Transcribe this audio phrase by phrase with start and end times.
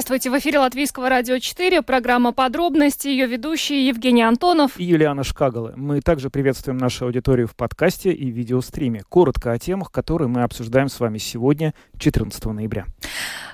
[0.00, 5.74] Здравствуйте, в эфире Латвийского радио 4, программа «Подробности», ее ведущие Евгений Антонов и Юлиана Шкагала.
[5.76, 9.02] Мы также приветствуем нашу аудиторию в подкасте и видеостриме.
[9.10, 12.86] Коротко о темах, которые мы обсуждаем с вами сегодня, 14 ноября.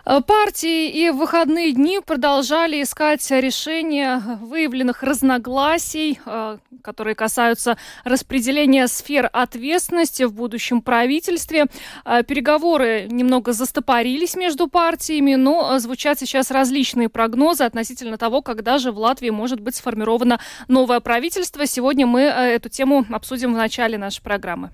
[0.06, 8.86] Э, партии и в выходные дни продолжали искать решения выявленных разногласий, э, которые касаются распределения
[8.86, 11.66] сфер ответственности в будущем правительстве.
[12.04, 18.92] Э, переговоры немного застопорились между партиями, но звучат сейчас различные прогнозы относительно того, когда же
[18.92, 21.66] в Латвии может быть сформировано новое правительство.
[21.66, 24.70] Сегодня мы эту тему обсудим в начале нашей программы.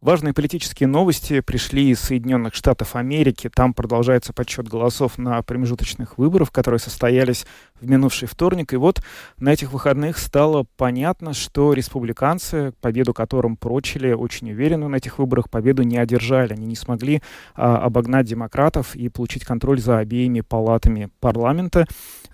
[0.00, 3.50] Важные политические новости пришли из Соединенных Штатов Америки.
[3.54, 7.44] Там продолжается подсчет голосов на промежуточных выборах, которые состоялись
[7.78, 8.72] в минувший вторник.
[8.72, 9.02] И вот
[9.36, 15.50] на этих выходных стало понятно, что республиканцы, победу которым прочили очень уверенно на этих выборах,
[15.50, 16.54] победу не одержали.
[16.54, 17.20] Они не смогли
[17.54, 21.86] а, обогнать демократов и получить контроль за обеими палатами парламента.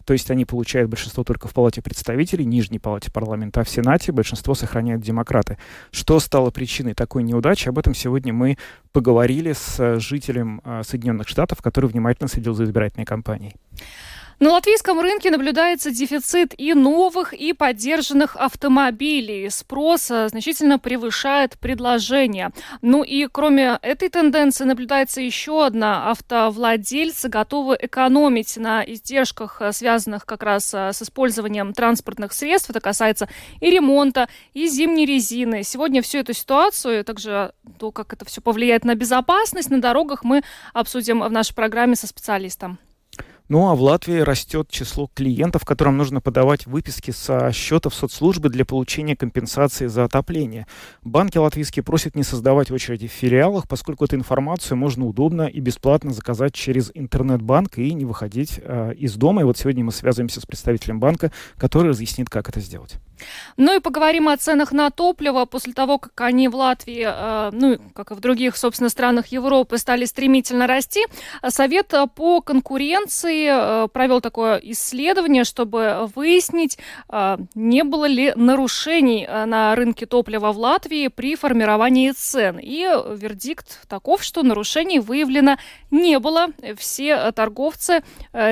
[0.07, 4.13] То есть они получают большинство только в Палате представителей, Нижней Палате парламента, а в Сенате
[4.13, 5.59] большинство сохраняют демократы.
[5.91, 7.69] Что стало причиной такой неудачи?
[7.69, 8.57] Об этом сегодня мы
[8.93, 13.57] поговорили с жителем а, Соединенных Штатов, который внимательно следил за избирательной кампанией.
[14.39, 19.49] На латвийском рынке наблюдается дефицит и новых, и поддержанных автомобилей.
[19.49, 22.51] Спрос э, значительно превышает предложение.
[22.83, 26.11] Ну и кроме этой тенденции наблюдается еще одна.
[26.11, 32.69] Автовладельцы готовы экономить на издержках, э, связанных как раз э, с использованием транспортных средств.
[32.69, 33.31] Это касается
[33.63, 35.63] и ремонта, и зимней резины.
[35.63, 40.43] Сегодня всю эту ситуацию, также то, как это все повлияет на безопасность на дорогах, мы
[40.75, 42.79] обсудим в нашей программе со специалистом.
[43.49, 48.65] Ну а в Латвии растет число клиентов, которым нужно подавать выписки со счетов соцслужбы для
[48.65, 50.67] получения компенсации за отопление.
[51.05, 56.13] Банки латвийские просят не создавать очереди в филиалах, поскольку эту информацию можно удобно и бесплатно
[56.13, 59.43] заказать через интернет-банк и не выходить э, из дома.
[59.43, 62.97] И вот сегодня мы связываемся с представителем банка, который разъяснит, как это сделать.
[63.57, 65.45] Ну и поговорим о ценах на топливо.
[65.45, 69.79] После того, как они в Латвии, э, ну, как и в других, собственно, странах Европы,
[69.79, 71.05] стали стремительно расти,
[71.49, 76.79] Совет по конкуренции э, провел такое исследование, чтобы выяснить,
[77.11, 82.59] э, не было ли нарушений на рынке топлива в Латвии при формировании цен.
[82.61, 85.57] И вердикт таков, что нарушений выявлено
[85.91, 86.49] не было.
[86.77, 88.03] Все торговцы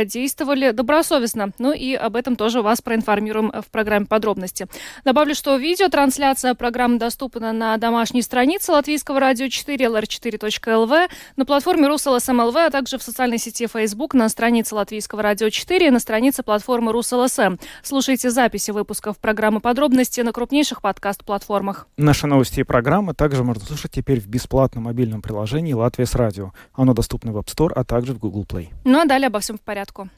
[0.05, 1.53] действовали добросовестно.
[1.59, 4.67] Ну и об этом тоже вас проинформируем в программе подробности.
[5.05, 12.57] Добавлю, что видеотрансляция программы доступна на домашней странице Латвийского радио 4 lr4.lv, на платформе Rus.LSM.lv,
[12.56, 16.93] а также в социальной сети Facebook на странице Латвийского радио 4 и на странице платформы
[16.93, 17.57] Rus.LSM.
[17.83, 21.87] Слушайте записи выпусков программы «Подробности» на крупнейших подкаст-платформах.
[21.97, 26.53] Наши новости и программы также можно слушать теперь в бесплатном мобильном приложении «Latvijas Radio».
[26.75, 28.69] Оно доступно в App Store, а также в Google Play.
[28.85, 30.09] Ну а далее обо всем в порядку.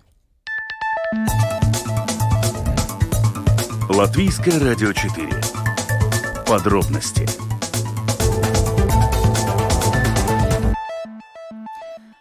[3.88, 5.30] Латвийское радио 4.
[6.46, 7.45] Подробности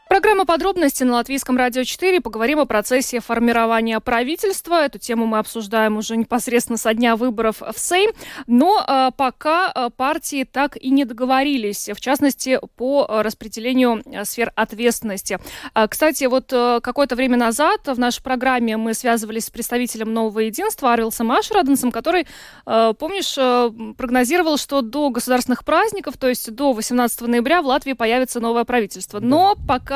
[0.08, 2.22] Программа «Подробности» на Латвийском радио 4.
[2.22, 4.86] Поговорим о процессе формирования правительства.
[4.86, 8.12] Эту тему мы обсуждаем уже непосредственно со дня выборов в Сейм.
[8.46, 14.52] Но э, пока э, партии так и не договорились, в частности, по распределению э, сфер
[14.56, 15.40] ответственности.
[15.74, 20.42] Э, кстати, вот э, какое-то время назад в нашей программе мы связывались с представителем Нового
[20.42, 22.28] единства Арвилсом Ашраденсом, который,
[22.68, 27.94] э, помнишь, э, прогнозировал, что до государственных праздников, то есть до 18 ноября в Латвии
[27.94, 29.20] появится новое правительство.
[29.20, 29.95] Но пока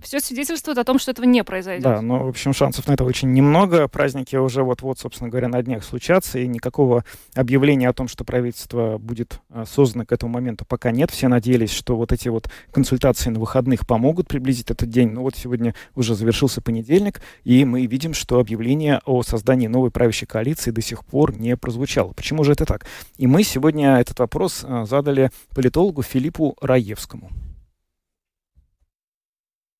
[0.00, 1.84] все свидетельствует о том, что этого не произойдет.
[1.84, 3.88] Да, но, в общем, шансов на это очень немного.
[3.88, 7.04] Праздники уже вот-вот, собственно говоря, на днях случатся, и никакого
[7.34, 11.10] объявления о том, что правительство будет а, создано к этому моменту, пока нет.
[11.10, 15.10] Все надеялись, что вот эти вот консультации на выходных помогут приблизить этот день.
[15.10, 20.26] Но вот сегодня уже завершился понедельник, и мы видим, что объявление о создании новой правящей
[20.26, 22.12] коалиции до сих пор не прозвучало.
[22.12, 22.86] Почему же это так?
[23.16, 27.30] И мы сегодня этот вопрос а, задали политологу Филиппу Раевскому.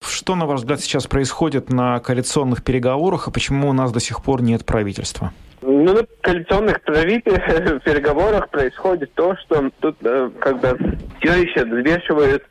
[0.08, 4.22] Что, на ваш взгляд, сейчас происходит на коалиционных переговорах, и почему у нас до сих
[4.22, 5.32] пор нет правительства?
[5.62, 10.76] Ну, на коалиционных переговорах происходит то, что тут э, как бы
[11.20, 12.44] все еще взвешивают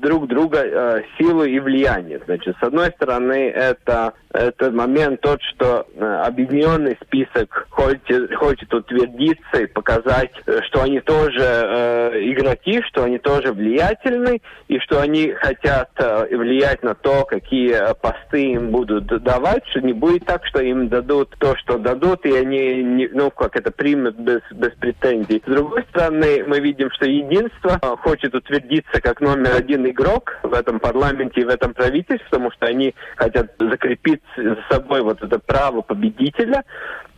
[0.00, 2.20] друг друга э, силу и влияние.
[2.24, 9.60] Значит, с одной стороны, это, это момент тот, что э, объединенный список хочет, хочет утвердиться
[9.60, 10.32] и показать,
[10.68, 16.82] что они тоже э, игроки, что они тоже влиятельны, и что они хотят э, влиять
[16.82, 21.54] на то, какие посты им будут давать, что не будет так, что им дадут то,
[21.56, 25.42] что дадут, и они, не, ну, как это, примут без, без претензий.
[25.46, 30.52] С другой стороны, мы видим, что единство э, хочет утвердиться как номер один игрок в
[30.52, 35.38] этом парламенте и в этом правительстве, потому что они хотят закрепить за собой вот это
[35.38, 36.64] право победителя,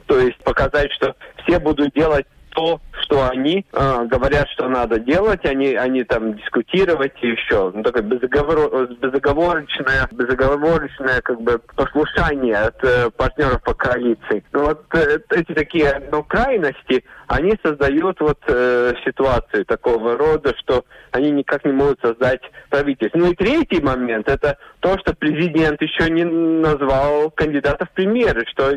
[0.07, 1.15] то есть показать, что
[1.45, 2.27] все будут делать
[2.59, 7.71] то, что они э, говорят, что надо делать, они, они там дискутировать и еще.
[7.73, 14.43] Ну, такое безоговор, безоговорочное, безоговорочное как бы послушание от э, партнеров по коалиции.
[14.53, 20.85] Ну, вот э, эти такие ну, крайности, они создают вот э, ситуацию такого рода, что
[21.13, 22.41] они никак не могут создать
[22.71, 23.19] правительство.
[23.19, 28.73] Ну и третий момент, это то, что президент еще не назвал кандидатов в премьеры, что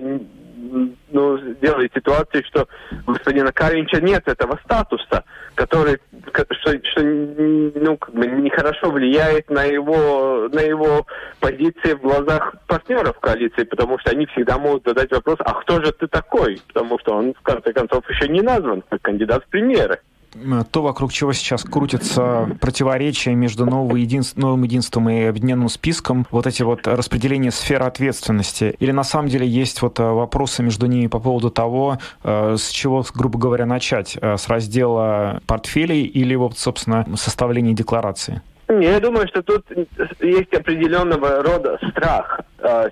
[0.71, 2.67] ну, делает ситуацию, что
[3.07, 5.23] у господина Каринча нет этого статуса,
[5.55, 5.99] который
[6.51, 11.05] что, что ну, как бы нехорошо влияет на его, на его
[11.39, 15.91] позиции в глазах партнеров коалиции, потому что они всегда могут задать вопрос, а кто же
[15.91, 16.59] ты такой?
[16.67, 19.99] Потому что он, в конце концов, еще не назван как кандидат в премьеры
[20.71, 26.47] то, вокруг чего сейчас крутится противоречие между новым, единств, новым единством и объединенным списком, вот
[26.47, 28.75] эти вот распределения сфер ответственности?
[28.79, 32.69] Или на самом деле есть вот э, вопросы между ними по поводу того, э, с
[32.69, 34.17] чего, грубо говоря, начать?
[34.21, 38.41] Э, с раздела портфелей или вот, собственно, составления декларации?
[38.79, 39.65] Я думаю, что тут
[40.21, 42.89] есть определенного рода страх э,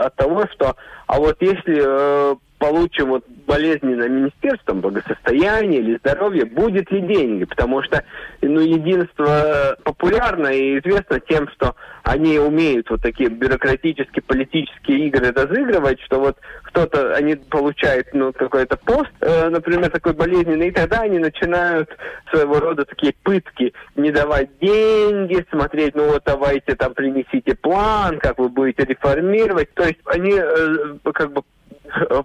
[0.00, 0.74] от того, что
[1.06, 7.82] а вот если э, получим вот болезненное министерством благосостояния или здоровья, будет ли деньги, потому
[7.82, 8.04] что
[8.40, 16.00] ну, единство популярно и известно тем, что они умеют вот такие бюрократические, политические игры разыгрывать,
[16.00, 21.18] что вот кто-то, они получают ну, какой-то пост, э, например, такой болезненный, и тогда они
[21.18, 21.88] начинают
[22.30, 28.38] своего рода такие пытки, не давать деньги, смотреть, ну вот давайте там принесите план, как
[28.38, 29.72] вы будете реформировать.
[29.74, 31.42] То есть они э, как бы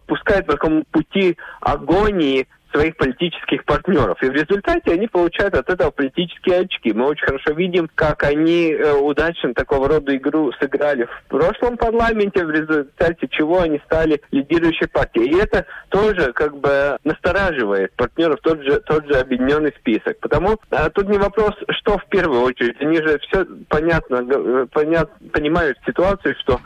[0.05, 4.21] пускают по такому пути агонии своих политических партнеров.
[4.21, 6.93] И в результате они получают от этого политические очки.
[6.93, 12.45] Мы очень хорошо видим, как они э, удачно такого рода игру сыграли в прошлом парламенте,
[12.45, 15.31] в результате чего они стали лидирующей партией.
[15.31, 20.19] И это тоже как бы настораживает партнеров тот же, тот же объединенный список.
[20.19, 22.79] Потому а, тут не вопрос, что в первую очередь.
[22.79, 26.59] Они же все понятно, э, понят, понимают ситуацию, что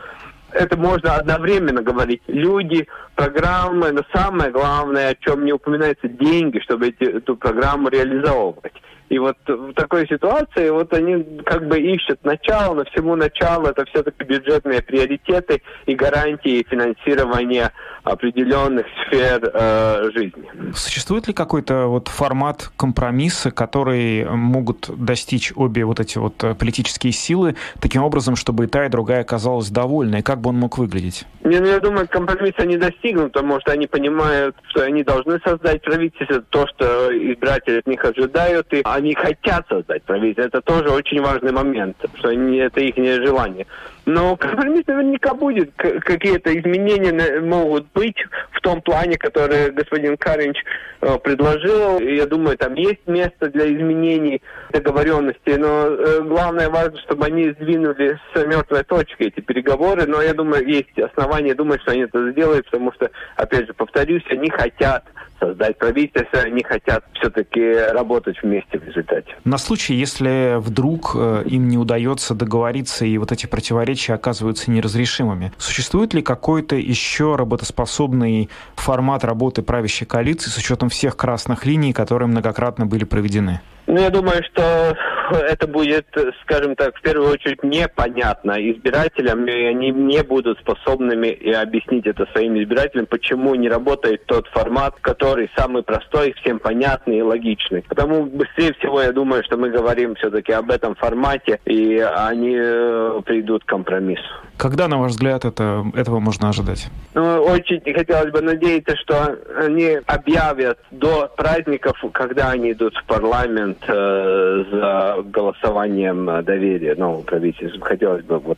[0.53, 2.21] это можно одновременно говорить.
[2.27, 8.73] Люди, программы, но самое главное, о чем не упоминается, деньги, чтобы эти, эту программу реализовывать.
[9.11, 13.83] И вот в такой ситуации вот они как бы ищут начало, но всему начало это
[13.87, 17.73] все-таки бюджетные приоритеты и гарантии финансирования
[18.03, 20.73] определенных сфер э, жизни.
[20.73, 27.11] Существует ли какой-то вот формат компромисса, который могут достичь обе вот эти вот э, политические
[27.11, 30.17] силы таким образом, чтобы и та, и другая оказалась довольна?
[30.17, 31.25] И как бы он мог выглядеть?
[31.43, 35.81] Не, ну, я думаю, компромисса не достигнут, потому что они понимают, что они должны создать
[35.81, 40.43] правительство, то, что избиратели от них ожидают, и они хотят создать правительство.
[40.43, 43.65] Это тоже очень важный момент, что они, это их желание.
[44.05, 45.71] Но компромисс наверняка будет.
[45.75, 48.17] Какие-то изменения могут быть
[48.51, 50.57] в том плане, который господин Каринч
[51.01, 51.99] э, предложил.
[51.99, 55.51] Я думаю, там есть место для изменений договоренности.
[55.51, 60.05] Но э, главное важно, чтобы они сдвинули с мертвой точки эти переговоры.
[60.07, 64.23] Но я думаю, есть основания думать, что они это сделают, потому что, опять же, повторюсь,
[64.29, 65.03] они хотят
[65.41, 69.35] создать правительство, они хотят все-таки работать вместе в результате.
[69.43, 75.51] На случай, если вдруг э, им не удается договориться и вот эти противоречия оказываются неразрешимыми,
[75.57, 82.27] существует ли какой-то еще работоспособный формат работы правящей коалиции с учетом всех красных линий, которые
[82.27, 83.61] многократно были проведены?
[83.87, 84.95] Ну, я думаю, что
[85.31, 86.07] это будет,
[86.43, 92.61] скажем так, в первую очередь непонятно избирателям, и они не будут способными объяснить это своим
[92.61, 97.83] избирателям, почему не работает тот формат, который самый простой, всем понятный и логичный.
[97.87, 103.21] Потому быстрее всего я думаю, что мы говорим все-таки об этом формате, и они э,
[103.25, 104.23] придут к компромиссу.
[104.57, 106.87] Когда, на ваш взгляд, это, этого можно ожидать?
[107.15, 113.70] Ну, очень хотелось бы надеяться, что они объявят до праздников, когда они идут в парламент
[113.87, 117.81] э, за голосованием доверия новому правительству.
[117.81, 118.57] Хотелось бы, вот,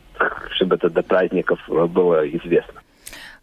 [0.50, 2.83] чтобы это до праздников было известно.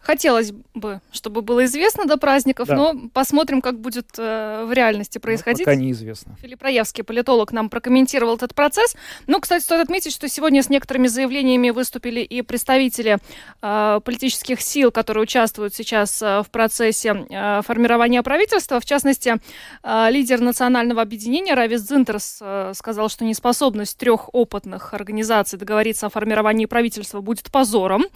[0.02, 2.74] Хотелось бы, чтобы было известно до праздников, да.
[2.74, 5.60] но посмотрим, как будет э, в реальности происходить.
[5.60, 6.36] Ну, пока неизвестно.
[6.42, 8.96] Филипп Раевский, политолог, нам прокомментировал этот процесс.
[9.28, 13.18] Ну, кстати, стоит отметить, что сегодня с некоторыми заявлениями выступили и представители
[13.62, 18.80] э, политических сил, которые участвуют сейчас э, в процессе э, формирования правительства.
[18.80, 19.36] В частности,
[19.84, 26.10] э, лидер национального объединения Равис Дзинтерс э, сказал, что неспособность трех опытных организаций договориться о
[26.10, 28.06] формировании правительства будет позором.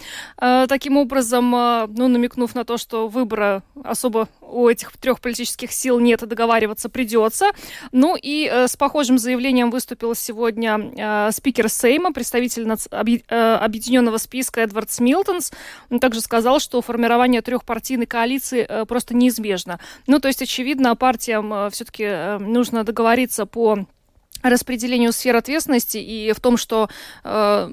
[0.41, 5.73] Э, таким образом, э, ну, намекнув на то, что выбора особо у этих трех политических
[5.73, 7.51] сил нет, и договариваться придется.
[7.93, 12.87] Ну и э, с похожим заявлением выступил сегодня э, спикер Сейма, представитель нац...
[12.91, 15.53] э, объединенного списка Эдвард Смилтонс.
[15.91, 19.81] Он также сказал, что формирование трехпартийной коалиции э, просто неизбежно.
[20.07, 23.87] Ну, то есть, очевидно, партиям э, все-таки э, нужно договориться по
[24.43, 26.89] распределению сфер ответственности и в том, что
[27.25, 27.71] э,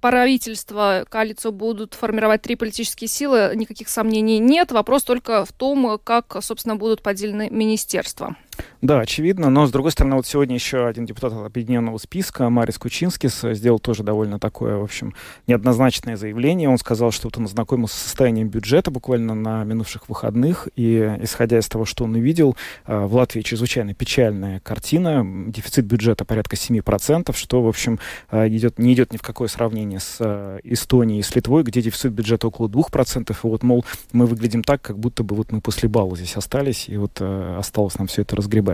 [0.00, 4.72] правительство, коалицию будут формировать три политические силы, никаких сомнений нет.
[4.72, 8.36] Вопрос только в том, как, собственно, будут поделены министерства.
[8.82, 13.40] Да, очевидно, но с другой стороны, вот сегодня еще один депутат объединенного списка, Марис Кучинскис,
[13.52, 15.14] сделал тоже довольно такое, в общем,
[15.46, 16.68] неоднозначное заявление.
[16.68, 21.58] Он сказал, что вот он ознакомился с состоянием бюджета буквально на минувших выходных, и исходя
[21.58, 22.54] из того, что он увидел,
[22.86, 27.98] э, в Латвии чрезвычайно печальная картина, дефицит бюджета порядка 7%, что, в общем,
[28.30, 31.80] э, идет, не идет ни в какое сравнение с э, Эстонией и с Литвой, где
[31.80, 35.62] дефицит бюджета около 2%, и вот, мол, мы выглядим так, как будто бы вот мы
[35.62, 38.65] после бала здесь остались, и вот осталось нам все это разгребать.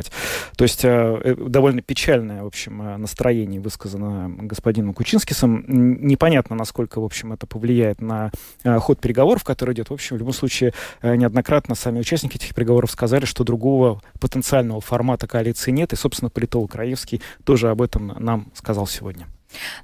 [0.56, 5.64] То есть э, э, довольно печальное, в общем, э, настроение высказано господином Кучинскисом.
[5.66, 8.30] Непонятно, насколько, в общем, это повлияет на
[8.64, 9.90] ход переговоров, который идет.
[9.90, 10.72] В общем, в любом случае,
[11.02, 15.92] неоднократно сами участники этих переговоров сказали, что другого потенциального формата коалиции нет.
[15.92, 19.26] И, собственно, политолог Раевский тоже об этом нам сказал сегодня.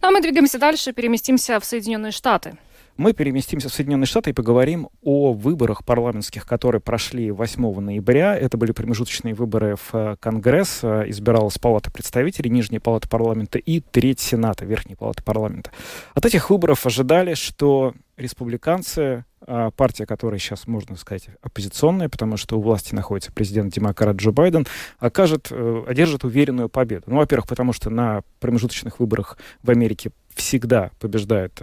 [0.00, 2.56] Ну, а мы двигаемся дальше, переместимся в Соединенные Штаты.
[2.98, 8.36] Мы переместимся в Соединенные Штаты и поговорим о выборах парламентских, которые прошли 8 ноября.
[8.36, 10.80] Это были промежуточные выборы в э, Конгресс.
[10.82, 15.70] Э, избиралась Палата представителей, Нижняя Палата парламента и Треть Сената, Верхняя Палата парламента.
[16.14, 22.58] От этих выборов ожидали, что республиканцы, э, партия, которая сейчас, можно сказать, оппозиционная, потому что
[22.58, 24.66] у власти находится президент-демократ Джо Байден,
[24.98, 27.04] окажет, одержит уверенную победу.
[27.06, 31.62] Ну, во-первых, потому что на промежуточных выборах в Америке всегда побеждает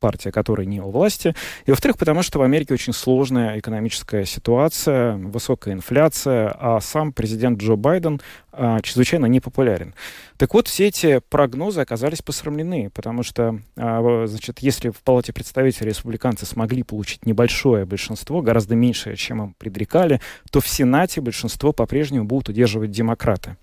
[0.00, 1.34] партия, которая не у власти.
[1.66, 7.60] И, во-вторых, потому что в Америке очень сложная экономическая ситуация, высокая инфляция, а сам президент
[7.60, 8.20] Джо Байден
[8.52, 9.94] а, чрезвычайно непопулярен.
[10.36, 15.90] Так вот, все эти прогнозы оказались посрамлены, потому что, а, значит, если в Палате представителей
[15.90, 22.24] республиканцы смогли получить небольшое большинство, гораздо меньшее, чем им предрекали, то в Сенате большинство по-прежнему
[22.24, 23.56] будут удерживать демократы.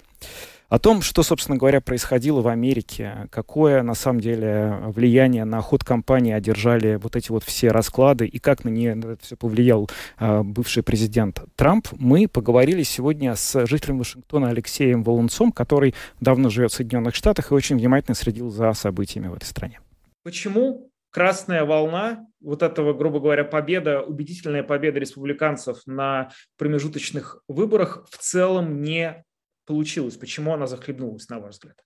[0.70, 5.86] О том, что, собственно говоря, происходило в Америке, какое на самом деле влияние на ход
[5.86, 10.42] кампании одержали вот эти вот все расклады и как на нее это все повлиял э,
[10.44, 16.76] бывший президент Трамп, мы поговорили сегодня с жителем Вашингтона Алексеем Волунцом, который давно живет в
[16.76, 19.80] Соединенных Штатах и очень внимательно следил за событиями в этой стране.
[20.24, 28.18] Почему красная волна, вот этого, грубо говоря, победа, убедительная победа республиканцев на промежуточных выборах в
[28.18, 29.24] целом не
[29.68, 30.16] получилось?
[30.16, 31.78] Почему она захлебнулась, на ваш взгляд?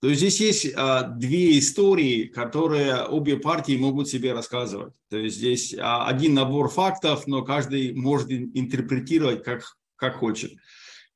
[0.00, 4.94] То есть здесь есть а, две истории, которые обе партии могут себе рассказывать.
[5.08, 9.62] То есть здесь а, один набор фактов, но каждый может интерпретировать как,
[9.96, 10.52] как хочет.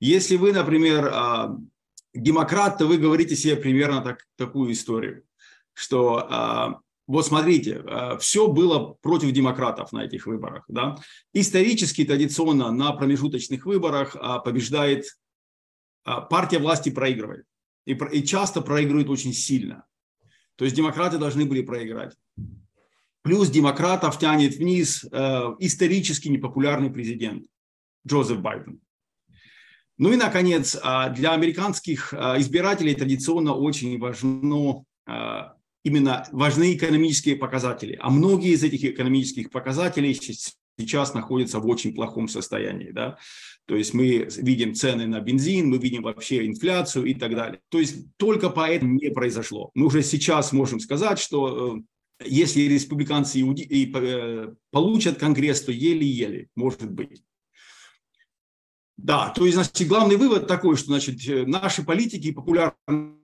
[0.00, 1.59] Если вы, например, а,
[2.14, 5.25] демократ, то вы говорите себе примерно так, такую историю,
[5.75, 10.64] что а, вот смотрите, а, все было против демократов на этих выборах.
[10.69, 10.97] Да?
[11.33, 15.05] Исторически, традиционно на промежуточных выборах а, побеждает
[16.31, 17.45] партия власти проигрывает.
[17.87, 19.85] И, и часто проигрывает очень сильно.
[20.57, 22.17] То есть демократы должны были проиграть.
[23.23, 25.09] Плюс демократов тянет вниз э,
[25.59, 27.47] исторически непопулярный президент
[28.07, 28.81] Джозеф Байден.
[29.99, 34.85] Ну и, наконец, а, для американских а, избирателей традиционно очень важно
[35.85, 37.99] именно важны экономические показатели.
[38.00, 40.12] А многие из этих экономических показателей
[40.79, 42.91] сейчас находятся в очень плохом состоянии.
[42.91, 43.17] Да?
[43.69, 47.61] То есть мы видим цены на бензин, мы видим вообще инфляцию и так далее.
[47.69, 49.71] То есть только поэтому не произошло.
[49.75, 56.49] Мы уже сейчас можем сказать, что э, если республиканцы и э, получат Конгресс, то еле-еле,
[56.57, 57.23] может быть.
[58.97, 63.19] Да, то есть, значит, главный вывод такой, что, значит, э, наши политики популярны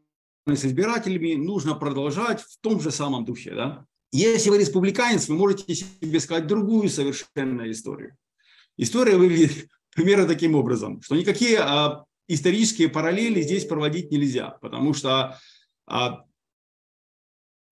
[0.47, 3.87] с избирателями нужно продолжать в том же самом духе, да.
[4.13, 8.15] Если вы республиканец, вы можете себе сказать другую совершенно историю.
[8.77, 15.39] История выглядит примерно таким образом, что никакие а, исторические параллели здесь проводить нельзя, потому что
[15.87, 16.25] а,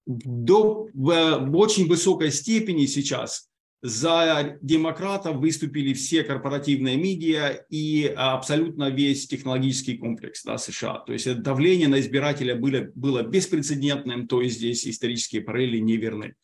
[0.06, 3.48] до в, в очень высокой степени сейчас
[3.82, 10.98] за демократов выступили все корпоративные медиа и абсолютно весь технологический комплекс да, США.
[11.00, 16.34] То есть давление на избирателя было, было беспрецедентным, то есть здесь исторические параллели неверны.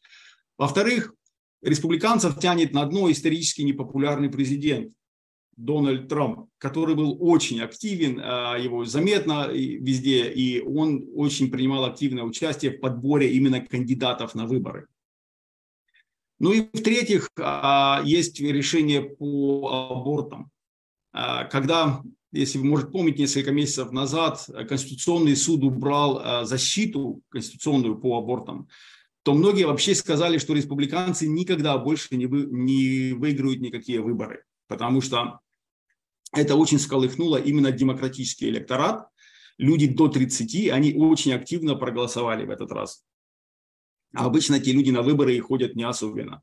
[0.57, 1.15] Во-вторых,
[1.63, 4.93] республиканцев тянет на дно исторически непопулярный президент
[5.59, 12.23] Дональд Трамп, который был очень активен, а, его заметно везде, и он очень принимал активное
[12.23, 14.87] участие в подборе именно кандидатов на выборы.
[16.39, 20.49] Ну и в-третьих, а, есть решение по абортам.
[21.13, 28.17] А, когда, если вы можете помнить, несколько месяцев назад Конституционный суд убрал защиту конституционную по
[28.17, 28.69] абортам,
[29.25, 35.01] то многие вообще сказали, что республиканцы никогда больше не, вы, не выиграют никакие выборы, потому
[35.01, 35.41] что
[36.33, 39.09] это очень сколыхнуло именно демократический электорат.
[39.57, 43.05] Люди до 30, они очень активно проголосовали в этот раз.
[44.15, 46.43] А обычно эти люди на выборы и ходят не особенно.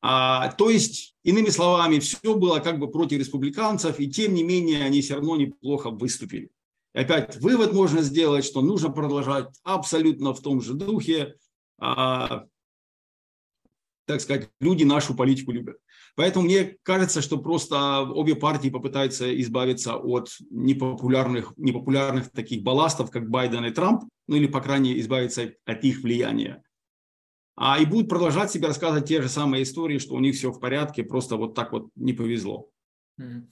[0.00, 4.84] А, то есть, иными словами, все было как бы против республиканцев, и тем не менее
[4.84, 6.50] они все равно неплохо выступили.
[6.94, 11.36] И опять вывод можно сделать, что нужно продолжать абсолютно в том же духе.
[11.78, 12.46] А,
[14.06, 15.78] так сказать, люди нашу политику любят.
[16.14, 23.30] Поэтому мне кажется, что просто обе партии попытаются избавиться от непопулярных, непопулярных таких балластов, как
[23.30, 26.62] Байден и Трамп, ну или, по крайней мере, избавиться от их влияния.
[27.56, 30.58] А и будут продолжать себе рассказывать те же самые истории, что у них все в
[30.58, 32.68] порядке, просто вот так вот не повезло.
[33.20, 33.46] Mm-hmm.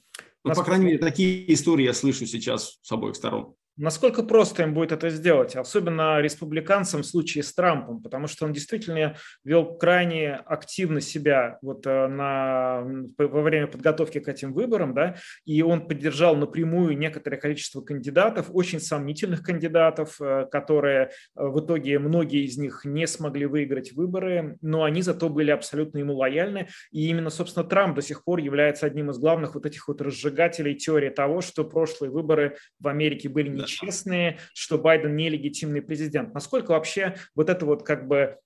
[0.45, 3.55] Ну, по крайней мере, такие истории я слышу сейчас с обоих сторон.
[3.81, 8.53] Насколько просто им будет это сделать, особенно республиканцам в случае с Трампом, потому что он
[8.53, 12.85] действительно вел крайне активно себя вот э, на,
[13.17, 18.81] во время подготовки к этим выборам, да, и он поддержал напрямую некоторое количество кандидатов, очень
[18.81, 24.85] сомнительных кандидатов, э, которые э, в итоге многие из них не смогли выиграть выборы, но
[24.85, 29.09] они зато были абсолютно ему лояльны, и именно, собственно, Трамп до сих пор является одним
[29.11, 33.70] из главных вот этих вот разжигателей теории того, что прошлые выборы в Америке были не
[33.71, 36.35] честные, что Байден нелегитимный президент.
[36.35, 38.39] Насколько вообще вот эта вот как бы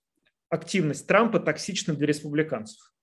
[0.49, 2.93] активность Трампа токсична для республиканцев?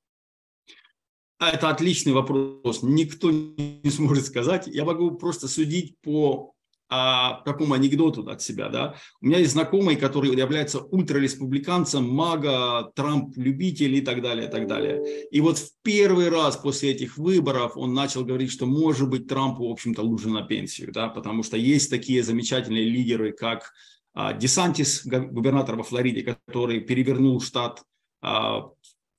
[1.38, 2.83] А, это отличный вопрос.
[2.83, 4.69] Никто не сможет сказать.
[4.69, 6.55] Я могу просто судить по
[6.94, 8.68] а, такому анекдоту от себя.
[8.68, 8.96] Да?
[9.22, 15.26] У меня есть знакомый, который является ультрареспубликанцем, мага, Трамп-любитель и так далее, и так далее.
[15.31, 19.68] И вот в первый раз после этих выборов он начал говорить, что может быть Трампу,
[19.68, 21.09] в общем-то, лучше на пенсию, да?
[21.09, 23.72] потому что есть такие замечательные лидеры, как
[24.12, 27.83] а, Десантис, губернатор во Флориде, который перевернул штат
[28.20, 28.68] а,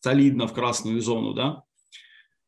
[0.01, 1.63] солидно в красную зону, да,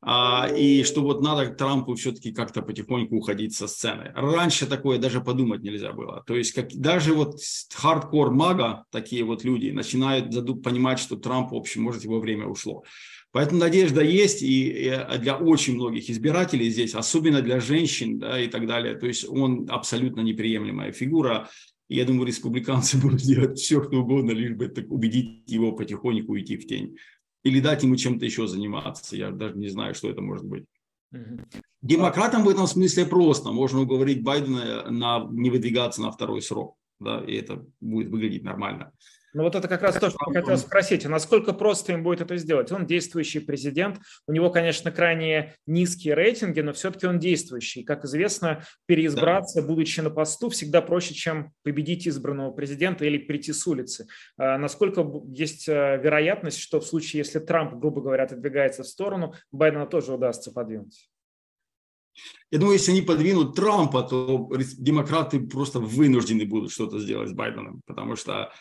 [0.01, 4.11] а, и что вот надо Трампу все-таки как-то потихоньку уходить со сцены.
[4.13, 6.23] Раньше такое даже подумать нельзя было.
[6.27, 7.39] То есть как, даже вот
[7.73, 10.29] хардкор мага, такие вот люди, начинают
[10.61, 12.83] понимать, что Трамп, в общем, может, его время ушло.
[13.31, 18.65] Поэтому надежда есть и для очень многих избирателей здесь, особенно для женщин да, и так
[18.67, 18.95] далее.
[18.95, 21.49] То есть он абсолютно неприемлемая фигура.
[21.87, 26.33] И я думаю, республиканцы будут делать все, что угодно, лишь бы так убедить его потихоньку
[26.33, 26.95] уйти в тень
[27.45, 29.15] или дать ему чем-то еще заниматься.
[29.15, 30.65] Я даже не знаю, что это может быть.
[31.81, 33.51] Демократам в этом смысле просто.
[33.51, 36.75] Можно уговорить Байдена на, не выдвигаться на второй срок.
[36.99, 38.91] Да, и это будет выглядеть нормально.
[39.35, 41.05] Ну вот это как раз то, что я хотел спросить.
[41.05, 42.71] А насколько просто им будет это сделать?
[42.71, 43.99] Он действующий президент.
[44.27, 47.83] У него, конечно, крайне низкие рейтинги, но все-таки он действующий.
[47.83, 49.67] Как известно, переизбраться, да.
[49.67, 54.07] будучи на посту, всегда проще, чем победить избранного президента или прийти с улицы.
[54.37, 59.33] А насколько есть э, вероятность, что в случае, если Трамп, грубо говоря, отодвигается в сторону,
[59.51, 61.09] Байдена тоже удастся подвинуть?
[62.51, 67.81] Я думаю, если они подвинут Трампа, то демократы просто вынуждены будут что-то сделать с Байденом,
[67.85, 68.53] потому что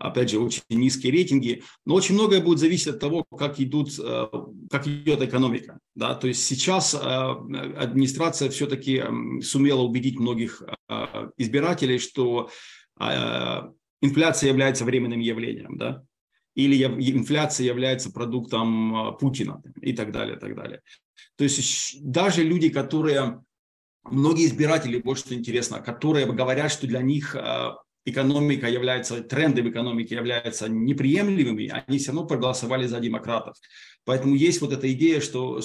[0.00, 4.26] опять же, очень низкие рейтинги, но очень многое будет зависеть от того, как, идут, э,
[4.70, 5.78] как идет экономика.
[5.94, 6.14] Да?
[6.14, 9.04] То есть сейчас э, администрация все-таки
[9.42, 12.50] сумела убедить многих э, избирателей, что
[14.02, 16.02] инфляция является временным явлением, да?
[16.54, 20.82] или инфляция является продуктом Путина и так далее, и так далее.
[21.36, 23.42] То есть даже люди, которые,
[24.04, 27.34] многие избиратели, вот что интересно, которые говорят, что для них
[28.04, 33.56] экономика является, тренды в экономике являются неприемлемыми, они все равно проголосовали за демократов.
[34.04, 35.60] Поэтому есть вот эта идея, что,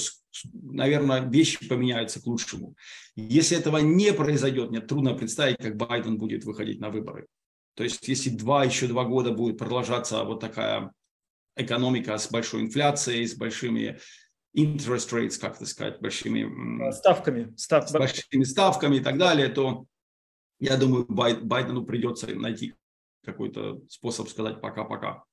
[0.53, 2.75] наверное, вещи поменяются к лучшему.
[3.15, 7.27] Если этого не произойдет, мне трудно представить, как Байден будет выходить на выборы.
[7.75, 10.91] То есть если два, еще два года будет продолжаться вот такая
[11.57, 13.99] экономика с большой инфляцией, с большими
[14.55, 17.89] interest rates, как это сказать, большими ставками, став...
[17.89, 19.85] с большими ставками и так далее, то
[20.59, 22.75] я думаю, Байдену придется найти
[23.23, 25.23] какой-то способ сказать пока-пока.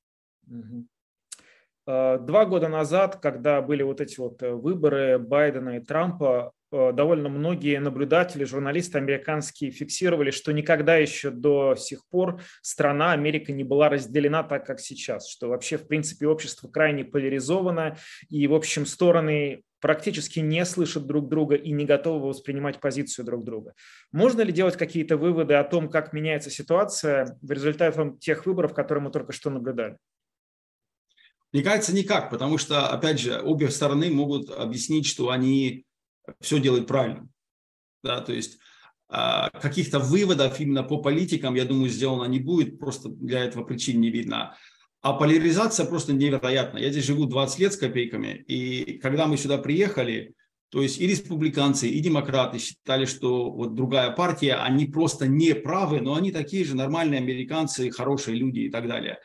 [1.86, 7.28] Э, два года назад, когда были вот эти вот э, выборы Байдена и Трампа, довольно
[7.28, 13.90] многие наблюдатели, журналисты американские фиксировали, что никогда еще до сих пор страна Америка не была
[13.90, 17.98] разделена так, как сейчас, что вообще, в принципе, общество крайне поляризовано,
[18.30, 23.44] и, в общем, стороны практически не слышат друг друга и не готовы воспринимать позицию друг
[23.44, 23.74] друга.
[24.12, 29.04] Можно ли делать какие-то выводы о том, как меняется ситуация в результате тех выборов, которые
[29.04, 29.98] мы только что наблюдали?
[31.52, 35.84] Мне кажется, никак, потому что, опять же, обе стороны могут объяснить, что они
[36.40, 37.28] все делают правильно.
[38.02, 38.58] Да, то есть
[39.08, 44.00] а, каких-то выводов именно по политикам, я думаю, сделано не будет, просто для этого причин
[44.00, 44.56] не видно.
[45.02, 46.78] А поляризация просто невероятна.
[46.78, 50.34] Я здесь живу 20 лет с копейками, и когда мы сюда приехали,
[50.70, 56.00] то есть и республиканцы, и демократы считали, что вот другая партия, они просто не правы,
[56.00, 59.18] но они такие же нормальные американцы, хорошие люди и так далее.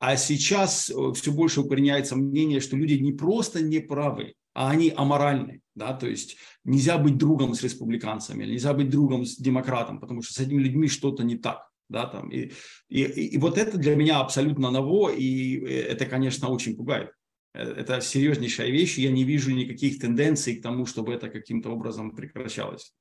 [0.00, 4.92] А сейчас э, все больше укореняется мнение, что люди не просто не правы, а они
[4.96, 5.60] аморальны.
[5.74, 5.92] Да?
[5.94, 10.38] То есть нельзя быть другом с республиканцами, нельзя быть другом с демократом, потому что с
[10.38, 11.68] этими людьми что-то не так.
[11.88, 12.52] Да, там, и,
[12.90, 17.12] и, и вот это для меня абсолютно ново, и э, это, конечно, очень пугает.
[17.54, 22.14] Э, это серьезнейшая вещь, я не вижу никаких тенденций к тому, чтобы это каким-то образом
[22.14, 22.92] прекращалось.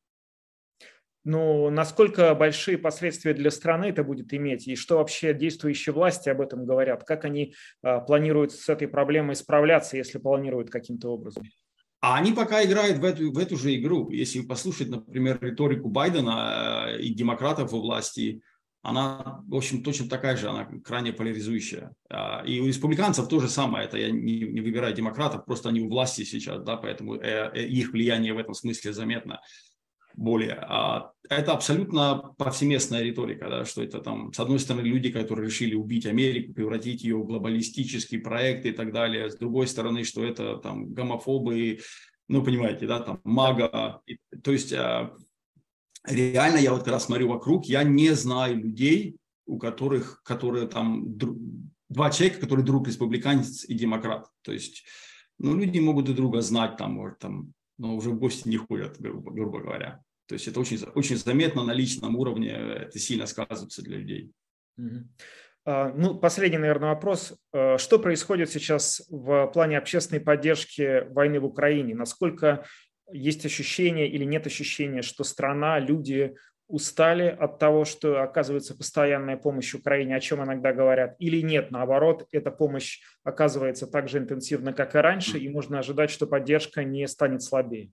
[1.29, 6.39] Ну, насколько большие последствия для страны это будет иметь, и что вообще действующие власти об
[6.39, 7.03] этом говорят?
[7.03, 11.43] Как они а, планируют с этой проблемой справляться, если планируют каким-то образом?
[11.99, 14.09] А они пока играют в эту, в эту же игру.
[14.09, 18.41] Если послушать, например, риторику Байдена э, и демократов во власти,
[18.81, 21.91] она, в общем, точно такая же, она крайне поляризующая.
[22.09, 25.81] А, и у республиканцев то же самое, это я не, не выбираю демократов, просто они
[25.81, 29.41] у власти сейчас, да, поэтому э, э, их влияние в этом смысле заметно
[30.17, 30.56] более.
[30.67, 35.75] А это абсолютно повсеместная риторика, да, что это там, с одной стороны, люди, которые решили
[35.75, 40.58] убить Америку, превратить ее в глобалистический проект и так далее, с другой стороны, что это
[40.58, 41.80] там гомофобы,
[42.27, 44.01] ну, понимаете, да, там мага.
[44.43, 45.13] То есть а,
[46.06, 51.15] реально я вот когда смотрю вокруг, я не знаю людей, у которых, которые там,
[51.89, 54.27] два человека, которые друг республиканец и демократ.
[54.41, 54.84] То есть,
[55.38, 58.99] ну, люди могут друг друга знать там, может, там, но уже в гости не ходят,
[58.99, 60.01] грубо, грубо говоря.
[60.27, 64.31] То есть это очень, очень заметно на личном уровне, это сильно сказывается для людей.
[65.65, 67.33] А, ну, последний, наверное, вопрос.
[67.53, 71.95] А, что происходит сейчас в плане общественной поддержки войны в Украине?
[71.95, 72.65] Насколько
[73.11, 76.35] есть ощущение или нет ощущения, что страна, люди
[76.67, 82.27] устали от того, что оказывается постоянная помощь Украине, о чем иногда говорят, или нет, наоборот,
[82.31, 87.07] эта помощь оказывается так же интенсивно, как и раньше, и можно ожидать, что поддержка не
[87.07, 87.91] станет слабее?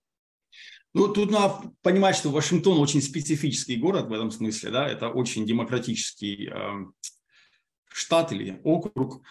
[0.95, 5.45] Ну, тут надо понимать, что Вашингтон очень специфический город в этом смысле, да, это очень
[5.45, 6.87] демократический э,
[7.89, 9.23] штат или округ.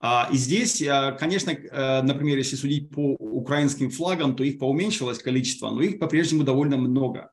[0.00, 5.18] А, и здесь, э, конечно, э, например, если судить по украинским флагам, то их поуменьшилось
[5.18, 7.30] количество, но их по-прежнему довольно много.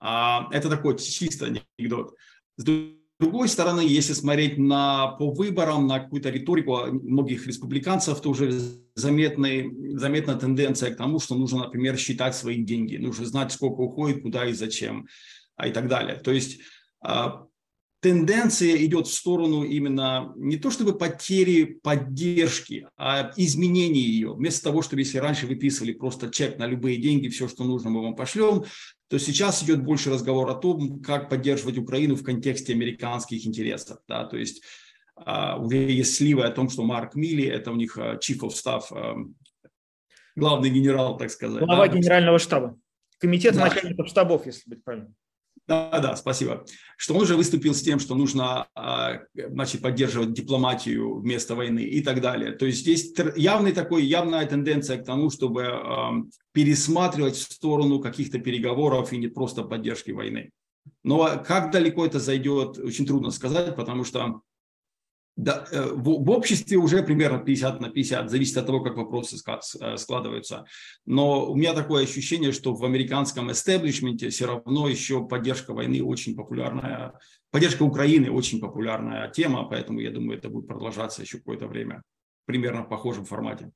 [0.00, 1.46] А, это такой чисто
[1.78, 2.16] анекдот.
[2.56, 2.64] С
[3.20, 8.52] другой стороны, если смотреть на, по выборам, на какую-то риторику многих республиканцев, то уже
[8.94, 14.22] заметный, заметна тенденция к тому, что нужно, например, считать свои деньги, нужно знать, сколько уходит,
[14.22, 15.06] куда и зачем,
[15.56, 16.16] а и так далее.
[16.16, 16.60] То есть
[17.02, 17.46] а,
[18.00, 24.34] тенденция идет в сторону именно не то чтобы потери поддержки, а изменения ее.
[24.34, 28.02] Вместо того, чтобы если раньше выписывали просто чек на любые деньги, все, что нужно, мы
[28.02, 28.64] вам пошлем,
[29.10, 33.98] то сейчас идет больше разговор о том, как поддерживать Украину в контексте американских интересов.
[34.06, 34.24] Да?
[34.24, 34.62] То есть
[35.16, 38.50] uh, уже есть сливы о том, что Марк Милли, это у них uh, chief of
[38.50, 39.16] staff, uh,
[40.36, 41.64] главный генерал, так сказать.
[41.64, 41.96] Глава да?
[41.96, 42.78] генерального штаба.
[43.18, 43.66] Комитет да.
[43.66, 45.16] начальников штабов, если быть правильным.
[45.70, 46.64] Да, да, спасибо.
[46.96, 52.02] Что он уже выступил с тем, что нужно а, значит, поддерживать дипломатию вместо войны и
[52.02, 52.50] так далее.
[52.50, 59.12] То есть есть явный такой, явная тенденция к тому, чтобы пересматривать в сторону каких-то переговоров
[59.12, 60.50] и не просто поддержки войны.
[61.04, 64.40] Но как далеко это зайдет, очень трудно сказать, потому что
[65.36, 69.36] да, э, в, в обществе уже примерно 50 на 50, зависит от того, как вопросы
[69.36, 70.64] э, складываются.
[71.06, 76.36] Но у меня такое ощущение, что в американском эстеблишменте все равно еще поддержка войны очень
[76.36, 77.14] популярная,
[77.50, 82.02] поддержка Украины очень популярная тема, поэтому я думаю, это будет продолжаться еще какое-то время,
[82.44, 83.70] примерно в похожем формате.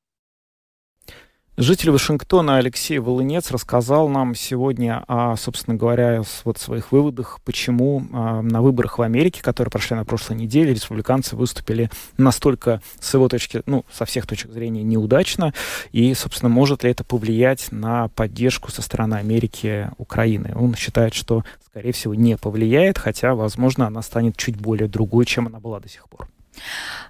[1.56, 8.40] Житель Вашингтона Алексей Волынец рассказал нам сегодня о, собственно говоря, вот своих выводах, почему э,
[8.40, 13.62] на выборах в Америке, которые прошли на прошлой неделе, республиканцы выступили настолько, с его точки,
[13.66, 15.54] ну, со всех точек зрения, неудачно,
[15.92, 20.54] и, собственно, может ли это повлиять на поддержку со стороны Америки Украины.
[20.56, 25.46] Он считает, что, скорее всего, не повлияет, хотя, возможно, она станет чуть более другой, чем
[25.46, 26.26] она была до сих пор.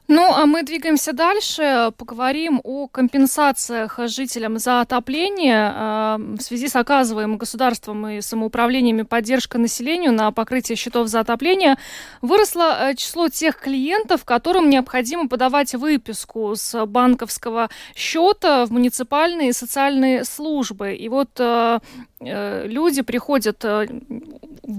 [0.07, 1.91] Ну, а мы двигаемся дальше.
[1.97, 9.57] Поговорим о компенсациях жителям за отопление а, в связи с оказываемым государством и самоуправлениями поддержка
[9.57, 11.79] населению на покрытие счетов за отопление.
[12.21, 20.25] Выросло э, число тех клиентов, которым необходимо подавать выписку с банковского счета в муниципальные социальные
[20.25, 20.95] службы.
[20.97, 21.79] И вот э,
[22.21, 23.89] э, люди приходят в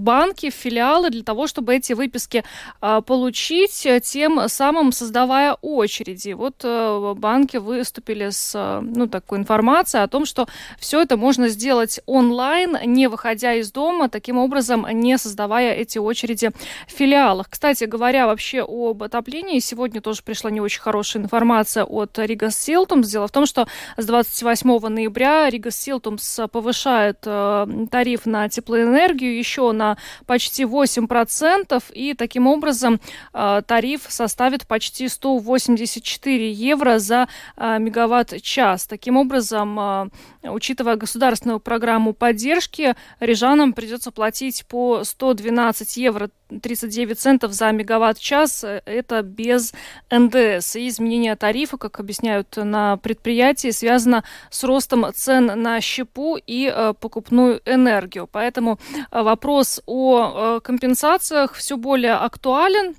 [0.02, 2.44] банки, в филиалы для того, чтобы эти выписки
[2.80, 6.34] получить, тем самым создать создавая очереди.
[6.34, 10.45] Вот э, банки выступили с э, ну, такой информацией о том, что
[10.78, 16.49] все это можно сделать онлайн, не выходя из дома, таким образом не создавая эти очереди
[16.86, 17.49] в филиалах.
[17.49, 23.08] Кстати говоря, вообще об отоплении, сегодня тоже пришла не очень хорошая информация от Рига Силтумс.
[23.08, 29.71] Дело в том, что с 28 ноября Рига Силтумс повышает э, тариф на теплоэнергию еще
[29.71, 32.99] на почти 8%, и таким образом
[33.32, 38.88] тариф составит почти почти 184 евро за а, мегаватт-час.
[38.88, 40.08] Таким образом, а,
[40.44, 46.30] учитывая государственную программу поддержки, рижанам придется платить по 112 евро
[46.62, 48.63] 39 центов за мегаватт-час.
[48.63, 49.74] Это без
[50.12, 50.76] НДС.
[50.76, 56.94] И изменение тарифа, как объясняют на предприятии, связано с ростом цен на щепу и э,
[57.00, 58.28] покупную энергию.
[58.32, 58.80] Поэтому
[59.12, 62.96] вопрос о компенсациях все более актуален.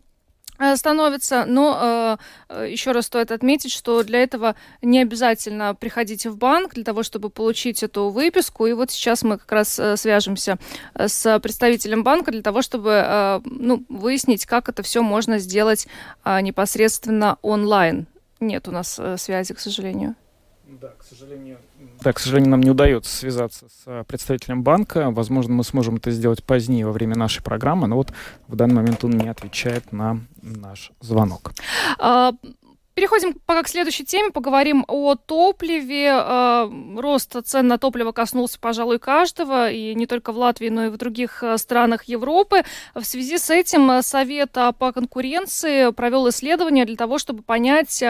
[0.59, 6.27] Э, становится, но э, э, еще раз стоит отметить, что для этого не обязательно приходить
[6.27, 8.67] в банк для того, чтобы получить эту выписку.
[8.67, 10.59] И вот сейчас мы как раз э, свяжемся
[10.95, 15.87] с представителем банка для того, чтобы э, ну, выяснить, как это все можно сделать
[16.25, 18.07] э, непосредственно онлайн.
[18.41, 20.15] Нет у нас связи, к сожалению.
[20.67, 21.59] Да, к сожалению,
[22.03, 25.13] да, к сожалению, нам не удается связаться с а, представителем банка.
[25.13, 28.13] Возможно, мы сможем это сделать позднее во время нашей программы, но вот
[28.49, 31.53] в данный момент он не отвечает на наш звонок.
[32.01, 32.33] А,
[32.97, 36.13] Переходим пока к следующей теме, поговорим о топливе.
[36.15, 40.89] Э, рост цен на топливо коснулся, пожалуй, каждого, и не только в Латвии, но и
[40.89, 42.63] в других э, странах Европы.
[42.95, 48.03] В связи с этим э, Совет по конкуренции провел исследование для того, чтобы понять,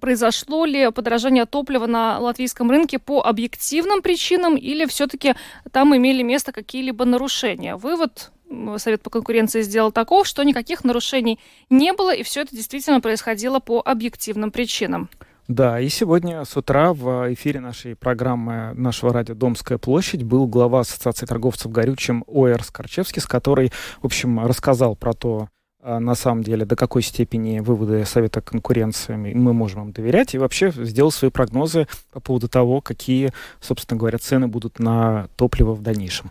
[0.00, 5.34] произошло ли подорожание топлива на латвийском рынке по объективным причинам или все-таки
[5.72, 7.76] там имели место какие-либо нарушения.
[7.76, 8.32] Вывод
[8.78, 11.38] Совет по конкуренции сделал таков, что никаких нарушений
[11.70, 15.08] не было, и все это действительно происходило по объективным причинам.
[15.48, 20.80] Да, и сегодня с утра в эфире нашей программы нашего радио «Домская площадь» был глава
[20.80, 25.48] Ассоциации торговцев горючим Оэр Скорчевский, с которой, в общем, рассказал про то,
[25.82, 30.38] а, на самом деле, до какой степени выводы Совета конкуренции мы можем им доверять, и
[30.38, 35.82] вообще сделал свои прогнозы по поводу того, какие, собственно говоря, цены будут на топливо в
[35.82, 36.30] дальнейшем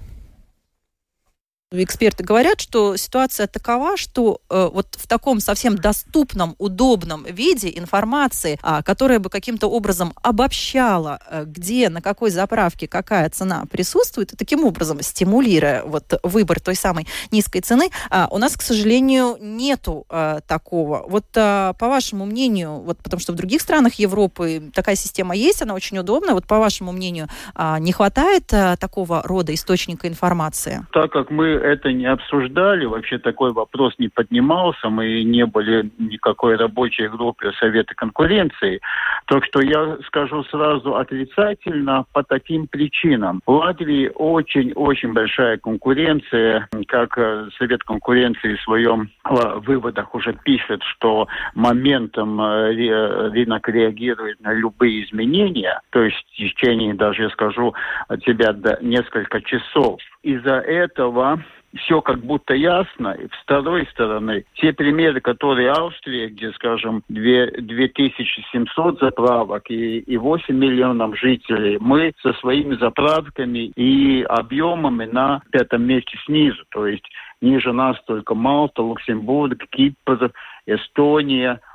[1.71, 8.59] эксперты говорят, что ситуация такова, что э, вот в таком совсем доступном, удобном виде информации,
[8.61, 14.35] а, которая бы каким-то образом обобщала, э, где, на какой заправке какая цена присутствует, и
[14.35, 20.05] таким образом стимулируя вот выбор той самой низкой цены, а, у нас, к сожалению, нету
[20.09, 21.05] а, такого.
[21.07, 25.61] Вот а, по вашему мнению, вот потому что в других странах Европы такая система есть,
[25.61, 26.33] она очень удобная.
[26.33, 30.85] Вот по вашему мнению, а, не хватает а, такого рода источника информации?
[30.91, 36.55] Так как мы это не обсуждали, вообще такой вопрос не поднимался, мы не были никакой
[36.55, 38.81] рабочей группе Совета конкуренции.
[39.27, 43.41] Так что я скажу сразу отрицательно по таким причинам.
[43.45, 50.81] В Латвии очень-очень большая конкуренция, как э, Совет конкуренции в своем э, выводах уже пишет,
[50.83, 57.73] что моментом э, рынок реагирует на любые изменения, то есть в течение, даже я скажу
[58.09, 59.99] до несколько часов.
[60.23, 61.43] Из-за этого
[61.77, 63.11] все как будто ясно.
[63.11, 70.17] И с второй стороны, те примеры, которые Австрия, где, скажем, 2, 2700 заправок и, и
[70.17, 76.63] 8 миллионов жителей, мы со своими заправками и объемами на пятом месте снизу.
[76.69, 77.05] То есть
[77.41, 80.31] ниже нас только Малта, Люксембург, Кипр,
[80.65, 81.59] Эстония–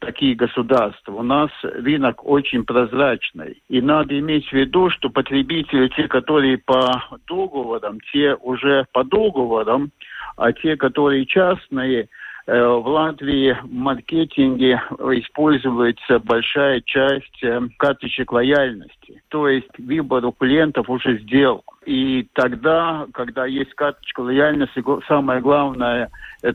[0.00, 1.12] такие государства.
[1.12, 3.62] У нас рынок очень прозрачный.
[3.68, 9.90] И надо иметь в виду, что потребители, те, которые по договорам, те уже по договорам,
[10.36, 12.08] а те, которые частные,
[12.46, 19.22] в Латвии в маркетинге используется большая часть э, карточек лояльности.
[19.28, 21.62] То есть выбор у клиентов уже сделан.
[21.86, 26.10] И тогда, когда есть карточка лояльности, самое главное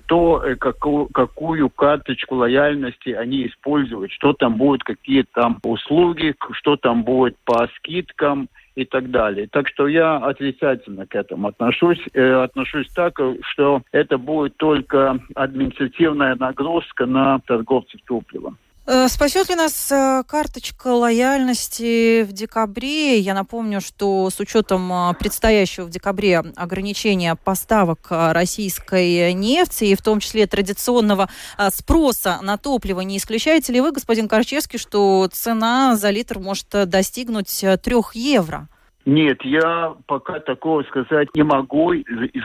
[0.08, 6.76] то, э, какую, какую карточку лояльности они используют, что там будет, какие там услуги, что
[6.76, 9.48] там будет по скидкам и так далее.
[9.52, 12.02] Так что я отрицательно к этому отношусь.
[12.14, 18.58] Э, отношусь так, что это будет только административная нагрузка на торговцев топливом.
[18.88, 23.18] Э, спасет ли нас э, карточка лояльности в декабре?
[23.18, 30.04] Я напомню, что с учетом э, предстоящего в декабре ограничения поставок российской нефти и в
[30.04, 31.30] том числе традиционного
[31.72, 37.66] спроса на топливо, не исключаете ли вы, господин Корчевский, что цена за литр может достигнуть
[37.82, 38.70] трех евро?
[39.06, 41.94] Нет, я пока такого сказать не могу.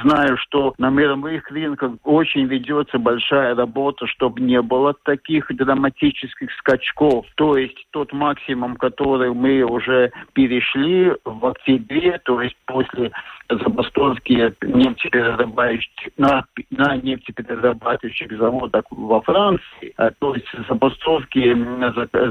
[0.03, 7.27] Знаю, что на мировых рынках очень ведется большая работа, чтобы не было таких драматических скачков.
[7.37, 13.11] То есть тот максимум, который мы уже перешли в октябре, то есть после
[13.59, 19.93] забастовки нефтеперерабатывающих, на, на нефтеперерабатывающих заводах во Франции.
[19.97, 21.57] А, то есть забастовки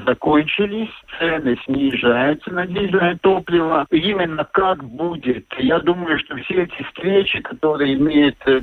[0.05, 3.85] закончились, цены снижаются на дизельное топливо.
[3.91, 5.45] Именно как будет?
[5.57, 8.59] Я думаю, что все эти встречи, которые имеют э,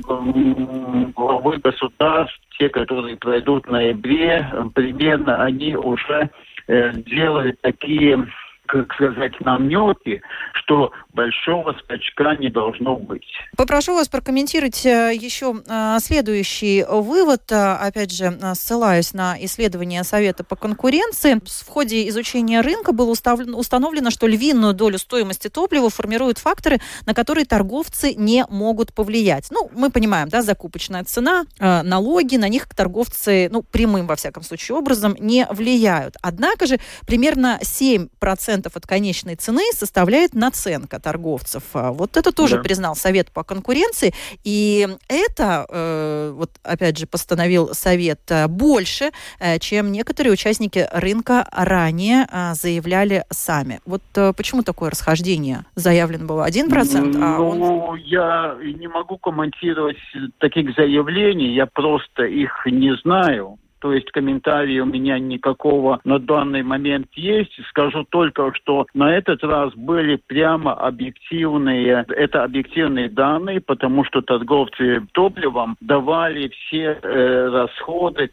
[1.15, 6.29] главы государств, те, которые пройдут в ноябре, примерно они уже
[6.67, 8.27] э, делают такие
[8.67, 10.21] как сказать, намеки,
[10.53, 13.25] что большого скачка не должно быть.
[13.55, 17.51] Попрошу вас прокомментировать э, еще э, следующий вывод.
[17.51, 21.39] Э, опять же, ссылаюсь на исследование Совета по конкуренции.
[21.45, 27.45] В ходе изучения рынка было установлено, что львиную долю стоимости топлива формируют факторы, на которые
[27.45, 29.47] торговцы не могут повлиять.
[29.49, 34.77] Ну, мы понимаем, да, закупочная цена, налоги, на них торговцы, ну, прямым, во всяком случае,
[34.77, 36.15] образом не влияют.
[36.21, 41.63] Однако же примерно 7% от конечной цены составляет наценка торговцев.
[41.73, 42.63] А вот это тоже да.
[42.63, 44.13] признал Совет по конкуренции.
[44.43, 51.47] И это, э, вот опять же, постановил Совет э, больше, э, чем некоторые участники рынка
[51.51, 53.79] ранее заявляли сами.
[53.85, 54.01] Вот
[54.35, 55.65] почему такое расхождение?
[55.75, 57.59] Заявлено было 1%, а он...
[57.59, 59.97] Ну, я не могу комментировать
[60.39, 66.63] таких заявлений, я просто их не знаю то есть комментарий у меня никакого на данный
[66.63, 67.53] момент есть.
[67.69, 75.05] Скажу только, что на этот раз были прямо объективные, это объективные данные, потому что торговцы
[75.13, 78.31] топливом давали все э, расходы,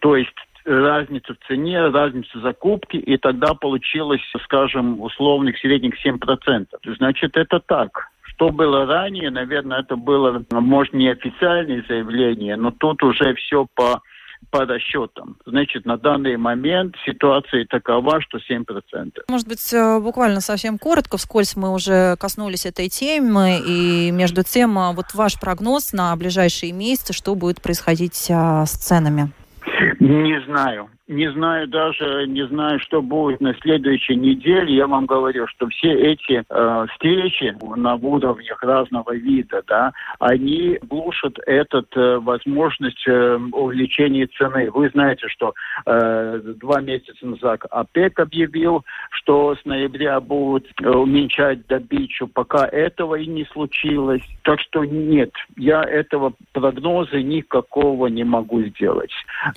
[0.00, 6.66] то есть разницу в цене, разницу закупки, и тогда получилось, скажем, условных средних 7%.
[6.96, 8.08] Значит, это так.
[8.22, 14.00] Что было ранее, наверное, это было, может, не официальное заявление, но тут уже все по
[14.50, 15.36] по расчетам.
[15.46, 19.22] Значит, на данный момент ситуация такова, что 7%.
[19.28, 24.78] Может быть, э, буквально совсем коротко, вскользь мы уже коснулись этой темы, и между тем,
[24.78, 29.32] э, вот ваш прогноз на ближайшие месяцы, что будет происходить э, с ценами?
[30.00, 34.74] Не знаю не знаю даже, не знаю, что будет на следующей неделе.
[34.74, 41.38] Я вам говорю, что все эти э, встречи на уровнях разного вида, да, они глушат
[41.46, 44.70] эту э, возможность э, увеличения цены.
[44.70, 45.54] Вы знаете, что
[45.86, 53.26] э, два месяца назад ОПЕК объявил, что с ноября будут уменьшать добычу, пока этого и
[53.26, 54.22] не случилось.
[54.42, 59.12] Так что нет, я этого прогноза никакого не могу сделать.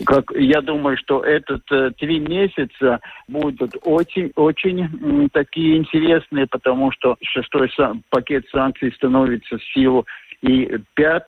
[0.05, 6.91] Как, я думаю, что это этот э, три месяца будут очень, очень такие интересные, потому
[6.91, 7.69] что шестой
[8.09, 10.05] пакет санкций становится в силу
[10.45, 11.23] и 5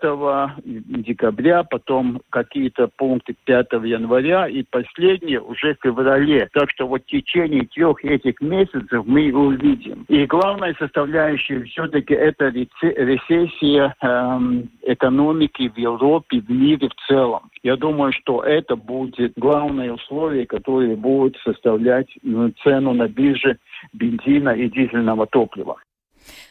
[0.63, 6.47] декабря, потом какие-то пункты 5 января и последние уже в феврале.
[6.53, 10.05] Так что вот в течение трех этих месяцев мы увидим.
[10.07, 17.49] И главная составляющая все-таки это рецессия эм, экономики в Европе, в мире в целом.
[17.63, 23.57] Я думаю, что это будет главное условие, которое будет составлять ну, цену на бирже
[23.93, 25.77] бензина и дизельного топлива.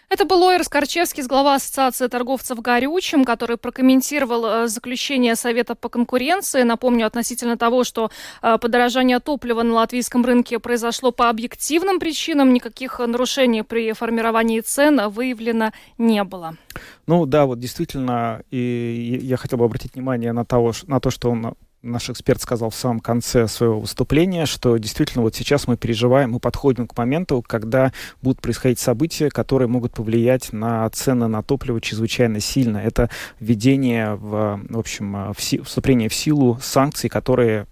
[0.09, 6.63] Это был Лойер Скорчевский, глава Ассоциации торговцев горючим, который прокомментировал э, заключение Совета по конкуренции.
[6.63, 13.01] Напомню, относительно того, что э, подорожание топлива на латвийском рынке произошло по объективным причинам, никаких
[13.01, 16.57] нарушений при формировании цен выявлено не было.
[17.09, 21.31] Ну да, вот действительно, и я хотел бы обратить внимание на, того, на то, что
[21.31, 26.33] он наш эксперт сказал в самом конце своего выступления, что действительно вот сейчас мы переживаем,
[26.33, 31.81] мы подходим к моменту, когда будут происходить события, которые могут повлиять на цены на топливо
[31.81, 32.79] чрезвычайно сильно.
[32.79, 37.67] Это введение, в, в общем, в си, вступление в силу санкций, которые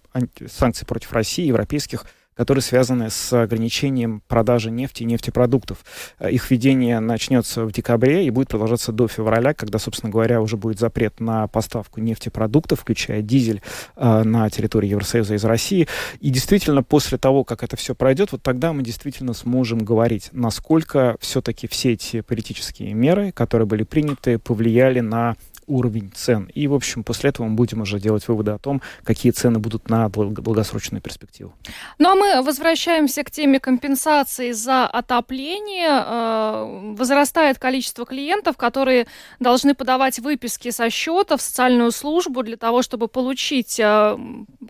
[0.49, 5.85] санкций против России, европейских которые связаны с ограничением продажи нефти и нефтепродуктов.
[6.19, 10.57] Э, их введение начнется в декабре и будет продолжаться до февраля, когда, собственно говоря, уже
[10.57, 13.63] будет запрет на поставку нефтепродуктов, включая дизель
[13.97, 15.89] э, на территории Евросоюза из России.
[16.21, 21.17] И действительно, после того, как это все пройдет, вот тогда мы действительно сможем говорить, насколько
[21.21, 25.37] все-таки все эти политические меры, которые были приняты, повлияли на
[25.67, 26.51] уровень цен.
[26.55, 29.89] И, в общем, после этого мы будем уже делать выводы о том, какие цены будут
[29.89, 31.55] на долгосрочную перспективу.
[31.99, 36.03] Ну а мы возвращаемся к теме компенсации за отопление.
[36.05, 39.07] Э, возрастает количество клиентов, которые
[39.41, 44.19] должны подавать выписки со счета в социальную службу для того, чтобы получить э,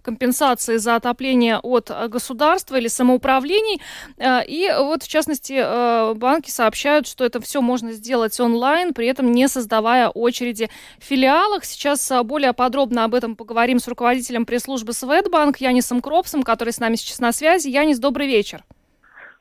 [0.03, 3.81] компенсации за отопление от государства или самоуправлений.
[4.19, 9.33] Э, и вот, в частности, банки сообщают, что это все можно сделать онлайн, при этом
[9.33, 10.71] не создавая очереди
[11.01, 11.65] филиалах.
[11.65, 16.81] Сейчас а, более подробно об этом поговорим с руководителем пресс-службы Светбанк Янисом Кропсом, который с
[16.81, 17.69] нами сейчас на связи.
[17.69, 18.65] Янис, добрый вечер.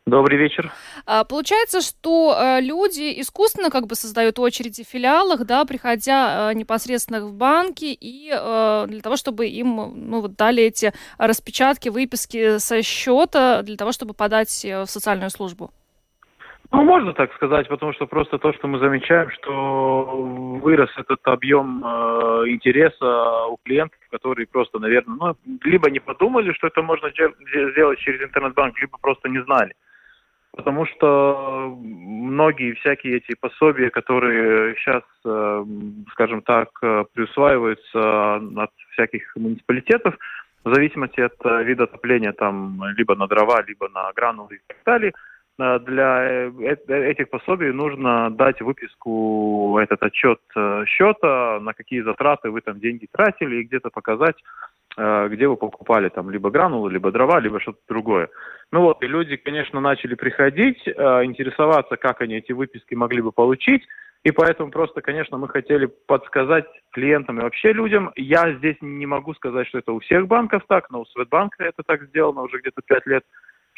[0.06, 0.74] Добрый вечер.
[1.06, 6.56] А, получается, что э, люди искусственно как бы создают очереди в филиалах, да, приходя э,
[6.56, 12.58] непосредственно в банки и э, для того, чтобы им ну, вот дали эти распечатки, выписки
[12.58, 15.72] со счета для того, чтобы подать в социальную службу.
[16.74, 20.06] Ну, можно так сказать, потому что просто то, что мы замечаем, что
[20.60, 26.66] вырос этот объем э, интереса у клиентов, которые просто, наверное, ну, либо не подумали, что
[26.66, 29.76] это можно сделать через интернет-банк, либо просто не знали.
[30.58, 35.66] Потому что многие всякие эти пособия, которые сейчас, э,
[36.14, 36.70] скажем так,
[37.14, 40.16] присваиваются от всяких муниципалитетов,
[40.64, 44.78] в зависимости от э, вида отопления, там, либо на дрова, либо на гранулы и так
[44.84, 45.12] далее–
[45.58, 46.52] для э,
[46.88, 50.40] э, этих пособий нужно дать выписку, этот отчет
[50.88, 54.36] счета, на какие затраты вы там деньги тратили, и где-то показать,
[54.96, 58.30] где вы покупали там либо гранулы, либо дрова, либо что-то другое.
[58.72, 63.84] Ну вот, и люди, конечно, начали приходить, интересоваться, как они эти выписки могли бы получить,
[64.24, 68.12] и поэтому просто, конечно, мы хотели подсказать клиентам и вообще людям.
[68.16, 71.84] Я здесь не могу сказать, что это у всех банков так, но у Светбанка это
[71.84, 73.24] так сделано уже где-то пять лет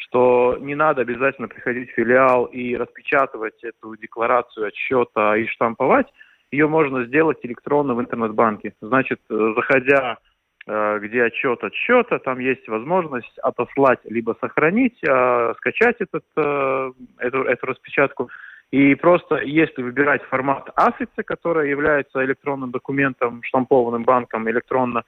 [0.08, 6.06] что не надо обязательно приходить в филиал и распечатывать эту декларацию отсчета и штамповать.
[6.52, 8.74] Ее можно сделать электронно в интернет-банке.
[8.80, 10.18] Значит, э, заходя
[10.68, 17.66] э, где отчет отсчета, там есть возможность отослать либо сохранить, э, скачать этот, эту, эту
[17.66, 18.30] распечатку.
[18.70, 25.04] И просто если выбирать формат ASIC, который является электронным документом, штампованным банком электронно, а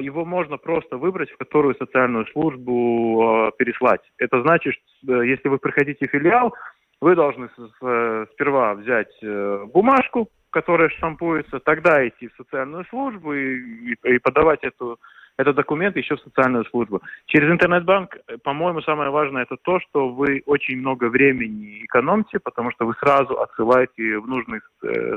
[0.00, 4.00] его можно просто выбрать, в которую социальную службу а, переслать.
[4.18, 6.54] Это значит, что э, если вы приходите в филиал,
[7.00, 14.18] вы должны э, сперва взять э, бумажку, которая штампуется, тогда идти в социальную службу и,
[14.22, 14.98] подавать эту,
[15.36, 17.02] этот документ еще в социальную службу.
[17.26, 22.86] Через интернет-банк, по-моему, самое важное это то, что вы очень много времени экономите, потому что
[22.86, 24.60] вы сразу отсылаете в нужный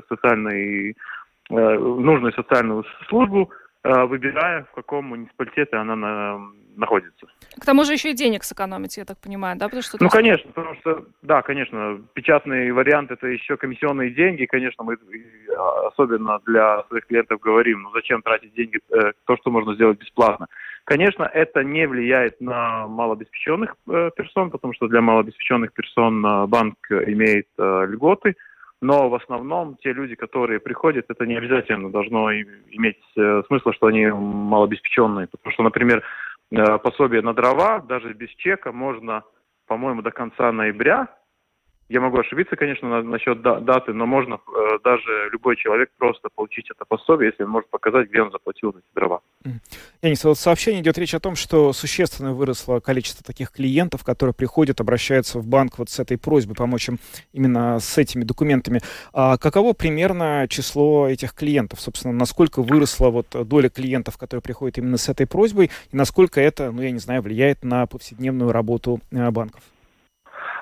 [0.10, 0.98] социальный
[1.50, 3.50] в нужную социальную службу
[4.06, 6.40] выбирая, в каком муниципалитете она на,
[6.80, 7.28] находится.
[7.60, 9.66] К тому же еще и денег сэкономить, я так понимаю, да?
[9.66, 14.84] Потому что ну, конечно, потому что, да, конечно, печатный вариант– это еще комиссионные деньги, конечно,
[14.84, 14.98] мы
[15.88, 20.48] особенно для своих клиентов говорим, ну зачем тратить деньги, э, то, что можно сделать бесплатно.
[20.86, 26.78] Конечно, это не влияет на малообеспеченных э, персон, потому что для малообеспеченных персон э, банк
[26.90, 28.36] имеет э, льготы–
[28.82, 33.88] но в основном те люди, которые приходят, это не обязательно должно иметь э, смысл, что
[33.88, 35.28] они малообеспеченные.
[35.28, 36.04] Потому что, например,
[36.52, 39.24] э, пособие на дрова даже без чека можно,
[39.68, 41.08] по-моему, до конца ноября
[41.90, 46.70] я могу ошибиться, конечно, на, насчет даты, но можно э, даже любой человек просто получить
[46.70, 49.22] это пособие, если он может показать, где он заплатил за эти дрова.
[50.04, 54.80] Янис, вот сообщение идет речь о том, что существенно выросло количество таких клиентов, которые приходят,
[54.80, 57.00] обращаются в банк вот с этой просьбой помочь им
[57.34, 58.82] именно с этими документами.
[59.12, 61.82] А каково примерно число этих клиентов?
[61.82, 66.72] Собственно, насколько выросла вот доля клиентов, которые приходят именно с этой просьбой, и насколько это,
[66.72, 69.64] ну, я не знаю, влияет на повседневную работу э, банков?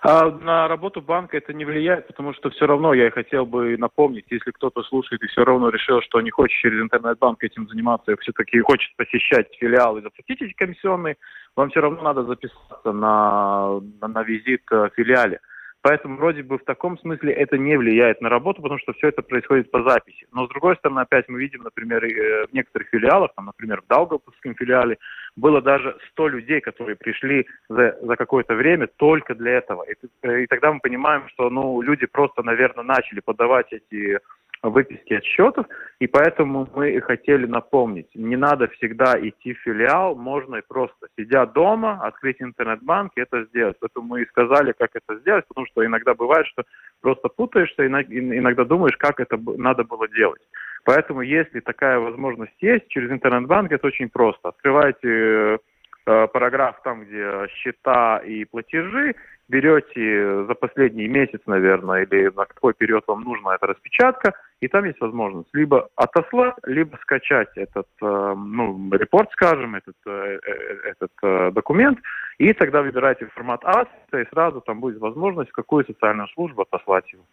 [0.02, 4.26] А на работу банка это не влияет, потому что все равно я хотел бы напомнить,
[4.30, 8.18] если кто-то слушает и все равно решил, что не хочет через интернет-банк этим заниматься, и
[8.20, 11.18] все-таки хочет посещать филиалы и заплатить эти комиссионные,
[11.56, 15.40] вам все равно надо записаться на, на, на визит в филиале.
[15.82, 19.22] Поэтому вроде бы в таком смысле это не влияет на работу, потому что все это
[19.22, 20.26] происходит по записи.
[20.34, 23.88] Но с другой стороны, опять мы видим, например, э, в некоторых филиалах, там, например, в
[23.88, 24.98] Даугавпилском филиале,
[25.36, 29.84] было даже 100 людей, которые пришли за, за какое-то время только для этого.
[29.84, 34.20] И, э, и тогда мы понимаем, что ну, люди просто, наверное, начали подавать эти
[34.64, 35.66] выписки отчетов,
[36.00, 41.08] и поэтому мы и хотели напомнить, не надо всегда идти в филиал, можно и просто,
[41.18, 43.78] сидя дома, открыть интернет-банк и это сделать.
[43.80, 46.64] Поэтому мы и сказали, как это сделать, потому что иногда бывает, что
[47.02, 50.42] просто путаешься, иногда думаешь, как это надо было делать.
[50.84, 54.50] Поэтому, если такая возможность есть, через интернет-банк это очень просто.
[54.50, 55.60] Открываете
[56.06, 59.16] э, параграф там, где счета и платежи,
[59.50, 64.86] берете за последний месяц, наверное, или на какой период вам нужна эта распечатка, и там
[64.86, 70.40] есть возможность либо отослать, либо скачать этот, э, ну, репорт, скажем, этот, э,
[70.84, 72.00] этот документ,
[72.40, 77.12] и тогда выбираете формат А, и сразу там будет возможность в какую социальную службу отослать
[77.14, 77.24] его.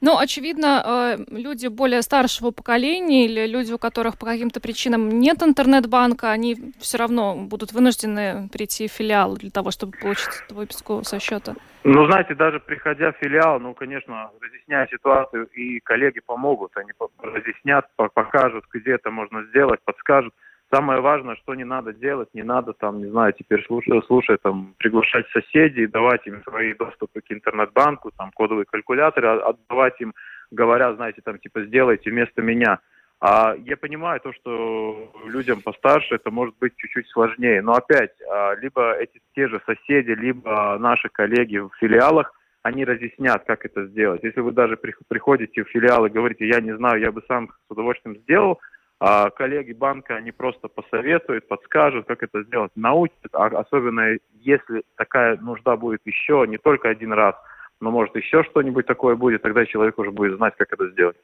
[0.00, 6.30] Ну, очевидно, люди более старшего поколения или люди, у которых по каким-то причинам нет интернет-банка,
[6.30, 11.18] они все равно будут вынуждены прийти в филиал для того, чтобы получить эту выписку со
[11.20, 11.54] счета.
[11.82, 16.90] Ну, знаете, даже приходя в филиал, ну, конечно, разъясняя ситуацию, и коллеги помогут, они
[17.22, 20.34] разъяснят, покажут, где это можно сделать, подскажут.
[20.72, 24.74] Самое важное, что не надо делать, не надо там, не знаю, теперь слушать, слушать там,
[24.78, 30.14] приглашать соседей, давать им свои доступы к интернет-банку, там, кодовые калькуляторы, а, отдавать им,
[30.52, 32.78] говоря, знаете, там, типа, сделайте вместо меня.
[33.20, 37.60] А я понимаю то, что людям постарше это может быть чуть-чуть сложнее.
[37.60, 43.44] Но опять, а, либо эти те же соседи, либо наши коллеги в филиалах, они разъяснят,
[43.44, 44.22] как это сделать.
[44.22, 47.70] Если вы даже приходите в филиал и говорите, я не знаю, я бы сам с
[47.70, 48.58] удовольствием сделал,
[49.00, 55.38] а коллеги банка, они просто посоветуют, подскажут, как это сделать, научат, а особенно если такая
[55.38, 57.34] нужда будет еще, не только один раз,
[57.80, 61.16] но может еще что-нибудь такое будет, тогда человек уже будет знать, как это сделать.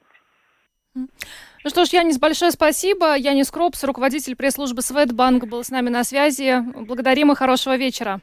[0.97, 3.17] Ну что ж, Янис, большое спасибо.
[3.17, 6.63] Янис Кропс, руководитель пресс-службы Светбанк, был с нами на связи.
[6.87, 8.21] Благодарим и хорошего вечера.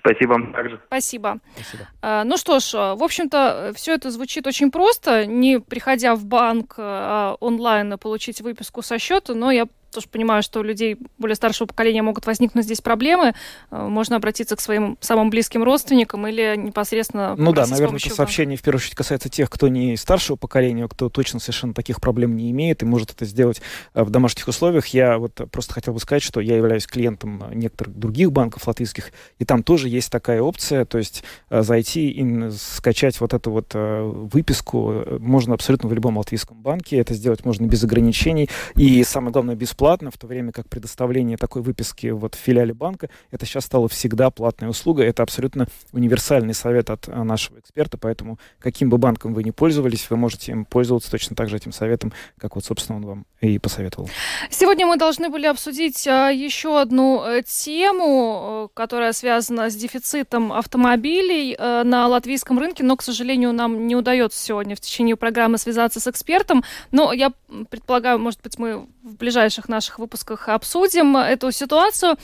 [0.00, 0.80] Спасибо вам также.
[0.86, 1.38] Спасибо.
[1.54, 1.88] Спасибо.
[2.02, 5.26] А, ну что ж, в общем-то, все это звучит очень просто.
[5.26, 9.66] Не приходя в банк а, онлайн получить выписку со счета, но я
[9.96, 13.34] тоже понимаю, что у людей более старшего поколения могут возникнуть здесь проблемы.
[13.70, 17.34] Э, можно обратиться к своим самым близким родственникам или непосредственно...
[17.34, 21.08] Ну да, наверное, это сообщение в первую очередь касается тех, кто не старшего поколения, кто
[21.08, 23.62] точно совершенно таких проблем не имеет и может это сделать
[23.94, 24.86] э, в домашних условиях.
[24.88, 29.46] Я вот просто хотел бы сказать, что я являюсь клиентом некоторых других банков латвийских, и
[29.46, 35.04] там тоже есть такая опция, то есть э, зайти и скачать вот эту вот выписку
[35.20, 36.98] можно абсолютно в любом латвийском банке.
[36.98, 41.36] Это сделать можно без ограничений и, самое главное, бесплатно бесплатно, в то время как предоставление
[41.36, 45.04] такой выписки вот в филиале банка, это сейчас стало всегда платная услуга.
[45.04, 50.10] Это абсолютно универсальный совет от а, нашего эксперта, поэтому каким бы банком вы ни пользовались,
[50.10, 53.58] вы можете им пользоваться точно так же этим советом, как вот, собственно, он вам и
[53.60, 54.10] посоветовал.
[54.50, 60.52] Сегодня мы должны были обсудить а, еще одну э, тему, э, которая связана с дефицитом
[60.52, 65.58] автомобилей э, на латвийском рынке, но, к сожалению, нам не удается сегодня в течение программы
[65.58, 66.64] связаться с экспертом.
[66.90, 67.30] Но я
[67.70, 72.16] предполагаю, может быть, мы в ближайших наших выпусках обсудим эту ситуацию.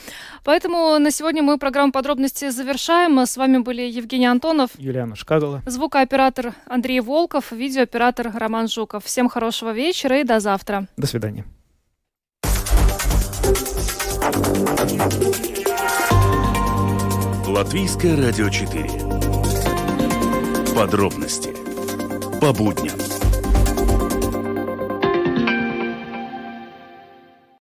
[0.43, 3.17] Поэтому на сегодня мы программу подробности завершаем.
[3.19, 9.05] С вами были Евгений Антонов, Юлиана Шкагала, звукооператор Андрей Волков, видеооператор Роман Жуков.
[9.05, 10.87] Всем хорошего вечера и до завтра.
[10.97, 11.45] До свидания.
[17.47, 18.89] Латвийское радио 4.
[20.75, 21.55] Подробности
[22.41, 23.12] по будням.